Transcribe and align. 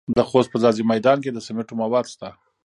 د 0.17 0.19
خوست 0.29 0.49
په 0.51 0.57
ځاځي 0.63 0.83
میدان 0.91 1.17
کې 1.23 1.31
د 1.31 1.37
سمنټو 1.45 1.73
مواد 1.81 2.05
شته. 2.13 2.29